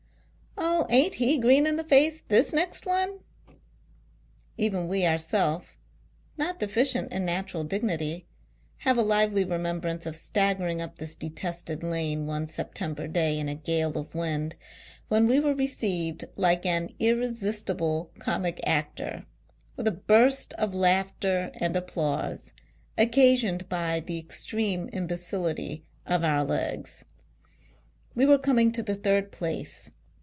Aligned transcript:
"Oh! 0.93 0.93
Aint 0.93 1.15
he 1.15 1.37
green 1.37 1.65
in 1.67 1.77
the 1.77 1.85
face, 1.85 2.21
this 2.27 2.51
next 2.51 2.85
one!" 2.85 3.19
Even 4.65 4.87
we 4.89 5.05
ourself 5.05 5.77
(not 6.37 6.59
deficient 6.59 7.13
in 7.13 7.25
natu 7.25 7.53
ral 7.53 7.63
dignity) 7.63 8.27
have 8.77 8.97
a 8.97 9.01
lively 9.03 9.45
remembrance 9.45 10.05
of 10.05 10.15
staggering 10.17 10.81
up 10.81 10.97
this 10.97 11.15
detested 11.15 11.81
lane 11.81 12.25
one 12.27 12.45
September 12.47 13.07
day 13.07 13.39
in 13.39 13.47
a 13.47 13.55
gale 13.55 13.97
of 13.97 14.13
wind, 14.13 14.55
when 15.07 15.27
\ve 15.29 15.39
were 15.39 15.53
received 15.53 16.25
like 16.35 16.65
an 16.65 16.89
irresistible 16.99 18.11
comic 18.19 18.59
actor, 18.65 19.25
with 19.77 19.87
a 19.87 19.91
burst 19.91 20.53
of 20.55 20.75
laughter 20.75 21.51
and 21.55 21.75
applause, 21.77 22.51
occasioned 22.97 23.69
by 23.69 23.99
the 24.01 24.17
extreme 24.19 24.89
imbecility 24.91 25.85
of 26.05 26.23
our 26.23 26.43
legs. 26.43 27.05
We 28.13 28.25
were 28.25 28.39
coming 28.39 28.71
to 28.73 28.83
the 28.83 28.95
third 28.95 29.31
place. 29.31 29.91